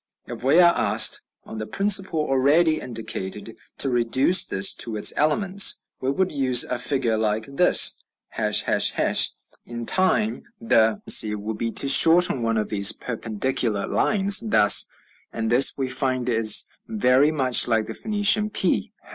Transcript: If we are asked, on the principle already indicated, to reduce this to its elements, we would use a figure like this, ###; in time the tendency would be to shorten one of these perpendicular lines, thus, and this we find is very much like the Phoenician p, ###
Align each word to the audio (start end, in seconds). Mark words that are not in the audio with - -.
If 0.25 0.43
we 0.43 0.57
are 0.59 0.75
asked, 0.75 1.21
on 1.45 1.59
the 1.59 1.67
principle 1.67 2.21
already 2.21 2.79
indicated, 2.79 3.55
to 3.77 3.89
reduce 3.91 4.47
this 4.47 4.73
to 4.77 4.95
its 4.95 5.13
elements, 5.15 5.83
we 5.99 6.09
would 6.09 6.31
use 6.31 6.63
a 6.63 6.79
figure 6.79 7.17
like 7.19 7.45
this, 7.45 8.01
###; 8.35 9.67
in 9.67 9.85
time 9.85 10.41
the 10.59 10.75
tendency 10.93 11.35
would 11.35 11.59
be 11.59 11.71
to 11.73 11.87
shorten 11.87 12.41
one 12.41 12.57
of 12.57 12.69
these 12.69 12.93
perpendicular 12.93 13.85
lines, 13.85 14.39
thus, 14.39 14.87
and 15.31 15.51
this 15.51 15.77
we 15.77 15.87
find 15.87 16.29
is 16.29 16.63
very 16.87 17.31
much 17.31 17.67
like 17.67 17.85
the 17.85 17.93
Phoenician 17.93 18.49
p, 18.49 18.89
### 18.97 19.03